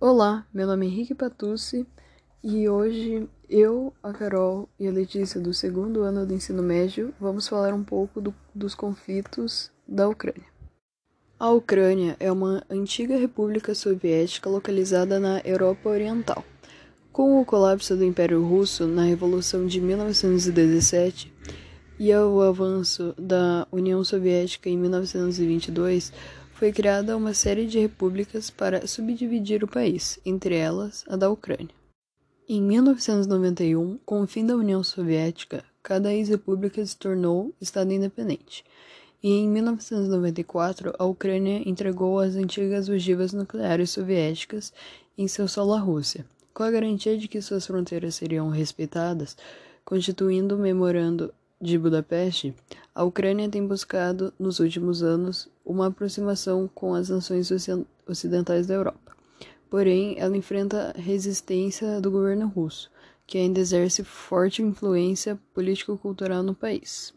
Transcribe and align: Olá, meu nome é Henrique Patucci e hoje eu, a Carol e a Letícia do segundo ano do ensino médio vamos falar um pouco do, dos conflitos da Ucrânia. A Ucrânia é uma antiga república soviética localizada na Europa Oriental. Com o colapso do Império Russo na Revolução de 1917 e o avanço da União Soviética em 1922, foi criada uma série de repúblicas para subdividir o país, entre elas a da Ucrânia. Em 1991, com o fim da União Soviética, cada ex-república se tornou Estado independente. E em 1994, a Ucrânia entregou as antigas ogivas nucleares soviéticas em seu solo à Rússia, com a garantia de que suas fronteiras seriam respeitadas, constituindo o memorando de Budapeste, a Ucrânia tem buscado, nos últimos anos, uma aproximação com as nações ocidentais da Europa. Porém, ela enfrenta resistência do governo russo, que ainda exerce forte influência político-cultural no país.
Olá, 0.00 0.44
meu 0.52 0.66
nome 0.66 0.86
é 0.86 0.88
Henrique 0.90 1.14
Patucci 1.14 1.86
e 2.42 2.68
hoje 2.68 3.26
eu, 3.48 3.94
a 4.02 4.12
Carol 4.12 4.68
e 4.78 4.88
a 4.88 4.90
Letícia 4.90 5.40
do 5.40 5.54
segundo 5.54 6.02
ano 6.02 6.26
do 6.26 6.34
ensino 6.34 6.62
médio 6.62 7.14
vamos 7.18 7.46
falar 7.46 7.72
um 7.72 7.84
pouco 7.84 8.20
do, 8.20 8.34
dos 8.52 8.74
conflitos 8.74 9.70
da 9.86 10.08
Ucrânia. 10.08 10.44
A 11.38 11.48
Ucrânia 11.50 12.16
é 12.18 12.30
uma 12.30 12.62
antiga 12.68 13.16
república 13.16 13.74
soviética 13.74 14.50
localizada 14.50 15.20
na 15.20 15.40
Europa 15.44 15.88
Oriental. 15.88 16.44
Com 17.12 17.40
o 17.40 17.44
colapso 17.44 17.96
do 17.96 18.04
Império 18.04 18.44
Russo 18.44 18.86
na 18.86 19.04
Revolução 19.04 19.64
de 19.64 19.80
1917 19.80 21.32
e 21.98 22.12
o 22.12 22.40
avanço 22.42 23.14
da 23.16 23.66
União 23.70 24.02
Soviética 24.02 24.68
em 24.68 24.76
1922, 24.76 26.12
foi 26.54 26.72
criada 26.72 27.16
uma 27.16 27.34
série 27.34 27.66
de 27.66 27.80
repúblicas 27.80 28.48
para 28.48 28.86
subdividir 28.86 29.64
o 29.64 29.68
país, 29.68 30.20
entre 30.24 30.56
elas 30.56 31.04
a 31.08 31.16
da 31.16 31.28
Ucrânia. 31.28 31.74
Em 32.48 32.62
1991, 32.62 33.98
com 34.04 34.22
o 34.22 34.26
fim 34.26 34.46
da 34.46 34.54
União 34.54 34.82
Soviética, 34.84 35.64
cada 35.82 36.14
ex-república 36.14 36.84
se 36.86 36.96
tornou 36.96 37.52
Estado 37.60 37.92
independente. 37.92 38.64
E 39.20 39.30
em 39.30 39.48
1994, 39.48 40.94
a 40.96 41.04
Ucrânia 41.04 41.68
entregou 41.68 42.20
as 42.20 42.36
antigas 42.36 42.88
ogivas 42.88 43.32
nucleares 43.32 43.90
soviéticas 43.90 44.72
em 45.18 45.26
seu 45.26 45.48
solo 45.48 45.74
à 45.74 45.80
Rússia, 45.80 46.24
com 46.52 46.62
a 46.62 46.70
garantia 46.70 47.18
de 47.18 47.26
que 47.26 47.42
suas 47.42 47.66
fronteiras 47.66 48.14
seriam 48.14 48.48
respeitadas, 48.48 49.36
constituindo 49.84 50.54
o 50.54 50.58
memorando 50.58 51.34
de 51.64 51.78
Budapeste, 51.78 52.54
a 52.94 53.02
Ucrânia 53.02 53.48
tem 53.48 53.66
buscado, 53.66 54.32
nos 54.38 54.60
últimos 54.60 55.02
anos, 55.02 55.48
uma 55.64 55.88
aproximação 55.88 56.70
com 56.72 56.94
as 56.94 57.08
nações 57.08 57.50
ocidentais 58.06 58.66
da 58.66 58.74
Europa. 58.74 59.16
Porém, 59.68 60.14
ela 60.18 60.36
enfrenta 60.36 60.94
resistência 60.96 62.00
do 62.00 62.10
governo 62.10 62.46
russo, 62.46 62.88
que 63.26 63.38
ainda 63.38 63.58
exerce 63.58 64.04
forte 64.04 64.62
influência 64.62 65.36
político-cultural 65.52 66.42
no 66.44 66.54
país. 66.54 67.12